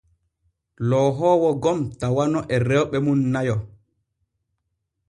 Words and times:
Loohoowo 0.89 1.49
gom 1.63 1.79
tawano 1.99 2.39
e 2.53 2.55
rewɓe 2.67 2.97
mum 3.05 3.19
nayo. 3.33 3.55